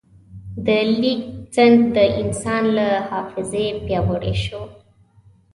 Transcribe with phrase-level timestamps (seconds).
[0.65, 0.67] د
[0.99, 1.21] لیک
[1.55, 4.61] سند د انسان له حافظې پیاوړی شو.